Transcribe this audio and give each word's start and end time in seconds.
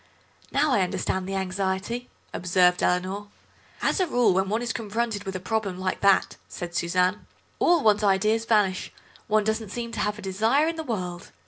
"Now 0.51 0.71
I 0.71 0.81
understand 0.81 1.29
the 1.29 1.35
anxiety," 1.35 2.09
observed 2.33 2.81
Eleanor. 2.81 3.27
"As 3.83 3.99
a 3.99 4.07
rule 4.07 4.33
when 4.33 4.49
one 4.49 4.63
is 4.63 4.73
confronted 4.73 5.25
with 5.25 5.35
a 5.35 5.39
problem 5.39 5.77
like 5.79 5.99
that," 6.01 6.37
said 6.49 6.73
Suzanne, 6.73 7.27
"all 7.59 7.83
one's 7.83 8.03
ideas 8.03 8.45
vanish; 8.45 8.91
one 9.27 9.43
doesn't 9.43 9.69
seem 9.69 9.91
to 9.91 9.99
have 9.99 10.17
a 10.17 10.21
desire 10.23 10.67
in 10.67 10.75
the 10.75 10.81
world. 10.83 11.29